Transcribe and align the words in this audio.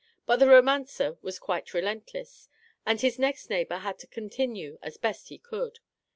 But 0.25 0.37
the 0.37 0.47
romancer 0.47 1.19
was 1.21 1.37
quite 1.37 1.75
relentless, 1.75 2.49
and 2.87 2.99
his 2.99 3.19
next 3.19 3.51
neighbour 3.51 3.77
had 3.77 3.99
to 3.99 4.07
continue 4.07 4.79
as 4.81 4.97
best 4.97 5.27
he 5.29 5.37
could. 5.37 5.77